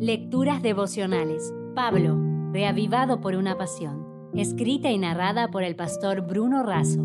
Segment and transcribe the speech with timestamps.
[0.00, 1.52] Lecturas devocionales.
[1.74, 2.16] Pablo,
[2.52, 4.30] reavivado por una pasión.
[4.32, 7.04] Escrita y narrada por el pastor Bruno Razo.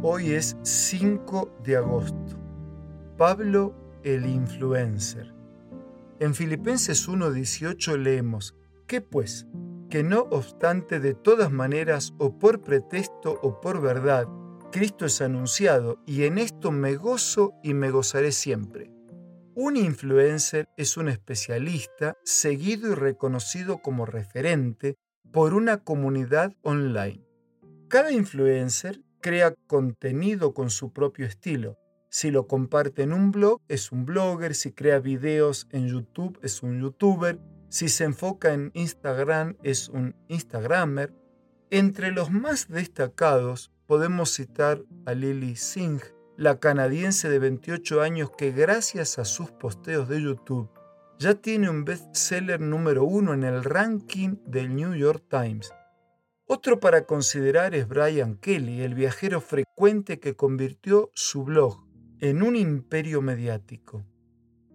[0.00, 2.38] Hoy es 5 de agosto.
[3.18, 3.74] Pablo
[4.04, 5.34] el influencer.
[6.18, 8.54] En Filipenses 1:18 leemos,
[8.86, 9.46] ¿qué pues?
[9.90, 14.26] Que no obstante de todas maneras o por pretexto o por verdad,
[14.70, 18.91] Cristo es anunciado y en esto me gozo y me gozaré siempre.
[19.54, 24.96] Un influencer es un especialista seguido y reconocido como referente
[25.30, 27.22] por una comunidad online.
[27.88, 31.76] Cada influencer crea contenido con su propio estilo.
[32.08, 34.54] Si lo comparte en un blog, es un blogger.
[34.54, 37.38] Si crea videos en YouTube, es un youtuber.
[37.68, 41.12] Si se enfoca en Instagram, es un Instagrammer.
[41.68, 46.02] Entre los más destacados podemos citar a Lily Singh,
[46.36, 50.70] la canadiense de 28 años que gracias a sus posteos de YouTube
[51.18, 55.72] ya tiene un bestseller número uno en el ranking del New York Times.
[56.46, 61.86] Otro para considerar es Brian Kelly, el viajero frecuente que convirtió su blog
[62.18, 64.04] en un imperio mediático.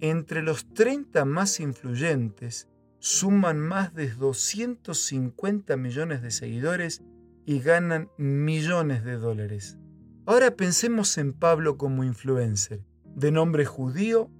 [0.00, 2.68] Entre los 30 más influyentes
[3.00, 7.02] suman más de 250 millones de seguidores
[7.44, 9.76] y ganan millones de dólares.
[10.26, 14.30] Ahora pensemos en Pablo como influencer, de nombre judío,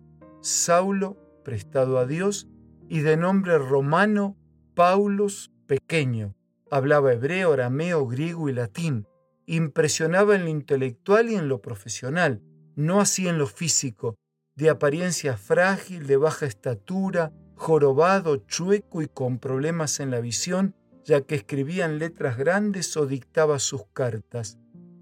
[0.43, 2.49] Saulo, prestado a Dios,
[2.89, 4.37] y de nombre romano,
[4.75, 6.35] Paulos, pequeño.
[6.71, 9.07] Hablaba hebreo, arameo, griego y latín.
[9.47, 12.43] Impresionaba en lo intelectual y en lo profesional,
[12.77, 14.17] no así en lo físico,
[14.55, 21.23] de apariencia frágil, de baja estatura, jorobado, chueco y con problemas en la visión, ya
[21.23, 24.59] que escribía en letras grandes o dictaba sus cartas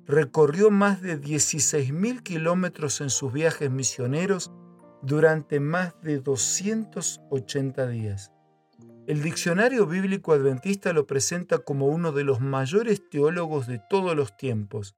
[0.08, 4.50] recorrió más de 16.000 kilómetros en sus viajes misioneros
[5.02, 8.32] durante más de 280 días.
[9.06, 14.34] El diccionario bíblico adventista lo presenta como uno de los mayores teólogos de todos los
[14.36, 14.97] tiempos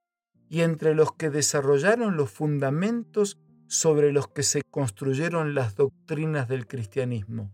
[0.49, 6.69] y entre los que desarrollaron los fundamentos sobre los que se construyeron las doctrinas del
[6.69, 7.53] cristianismo.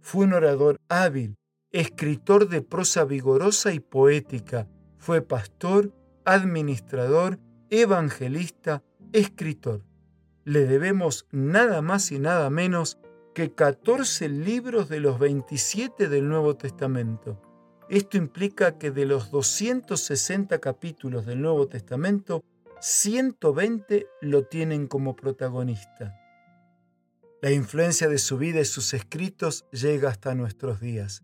[0.00, 1.36] Fue un orador hábil,
[1.70, 4.68] escritor de prosa vigorosa y poética,
[4.98, 5.92] fue pastor
[6.26, 7.38] administrador,
[7.70, 8.82] evangelista,
[9.12, 9.82] escritor.
[10.44, 12.98] Le debemos nada más y nada menos
[13.34, 17.40] que 14 libros de los 27 del Nuevo Testamento.
[17.88, 22.44] Esto implica que de los 260 capítulos del Nuevo Testamento,
[22.80, 26.18] 120 lo tienen como protagonista.
[27.40, 31.22] La influencia de su vida y sus escritos llega hasta nuestros días.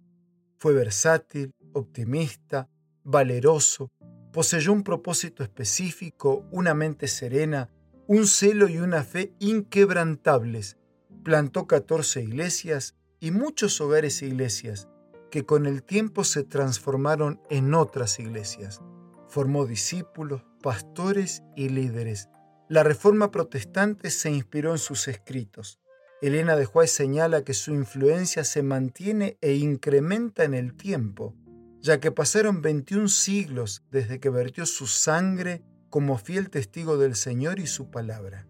[0.58, 2.68] Fue versátil, optimista,
[3.02, 3.90] valeroso,
[4.32, 7.68] poseyó un propósito específico, una mente serena,
[8.06, 10.78] un celo y una fe inquebrantables.
[11.22, 14.88] Plantó 14 iglesias y muchos hogares e iglesias
[15.30, 18.80] que con el tiempo se transformaron en otras iglesias.
[19.28, 22.28] Formó discípulos, pastores y líderes.
[22.68, 25.80] La reforma protestante se inspiró en sus escritos.
[26.20, 31.34] Elena de Juárez señala que su influencia se mantiene e incrementa en el tiempo
[31.82, 37.58] ya que pasaron 21 siglos desde que vertió su sangre como fiel testigo del Señor
[37.58, 38.46] y su palabra.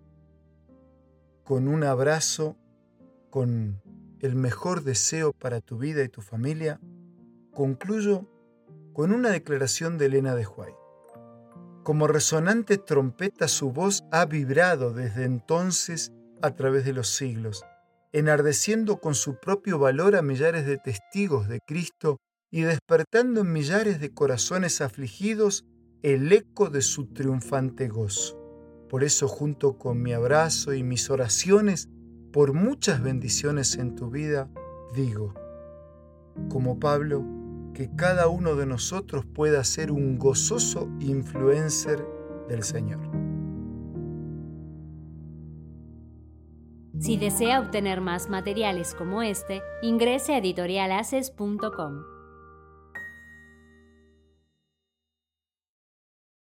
[1.43, 2.59] Con un abrazo,
[3.31, 3.81] con
[4.21, 6.79] el mejor deseo para tu vida y tu familia,
[7.53, 8.29] concluyo
[8.93, 10.75] con una declaración de Elena de Huay.
[11.83, 17.65] Como resonante trompeta su voz ha vibrado desde entonces a través de los siglos,
[18.13, 22.21] enardeciendo con su propio valor a millares de testigos de Cristo
[22.53, 25.65] y despertando en millares de corazones afligidos
[26.03, 28.39] el eco de su triunfante gozo.
[28.91, 31.89] Por eso junto con mi abrazo y mis oraciones
[32.31, 34.51] por muchas bendiciones en tu vida,
[34.95, 35.35] digo,
[36.51, 37.25] como Pablo,
[37.73, 42.07] que cada uno de nosotros pueda ser un gozoso influencer
[42.51, 43.01] del Señor.
[47.01, 52.13] Si desea obtener más materiales como este, ingrese a editorialaces.com.